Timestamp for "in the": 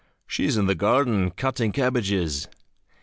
0.57-0.73